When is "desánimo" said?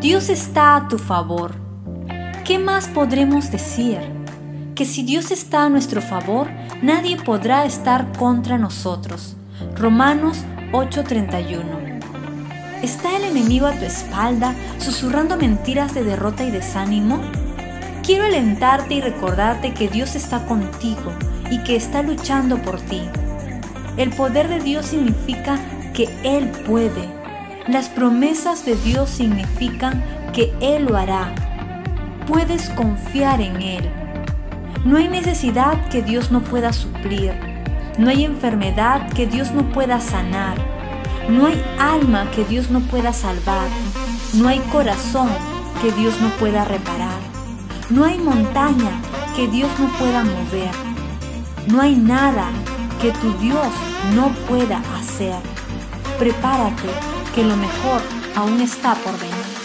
16.52-17.20